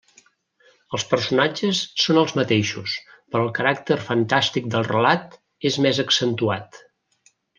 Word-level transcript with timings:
Els 0.97 1.03
personatges 1.09 1.81
són 2.03 2.19
els 2.21 2.33
mateixos, 2.39 2.95
però 3.35 3.43
el 3.47 3.53
caràcter 3.59 3.99
fantàstic 4.09 4.73
del 4.77 4.89
relat 4.89 5.39
és 5.73 5.79
més 5.89 6.01
accentuat. 6.07 6.83